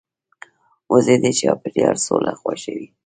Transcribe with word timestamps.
وزې 0.91 1.15
د 1.23 1.25
چاپېریال 1.39 1.97
سوله 2.05 2.31
خوښوي 2.39 2.87